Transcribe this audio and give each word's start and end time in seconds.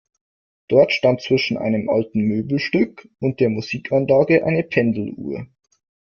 Dort 0.67 0.93
stand 0.93 1.21
zwischen 1.21 1.57
einem 1.57 1.87
alten 1.87 2.21
Möbelstück 2.21 3.07
und 3.19 3.39
der 3.39 3.51
Musikanlage 3.51 4.43
eine 4.47 4.63
Pendeluhr. 4.63 5.45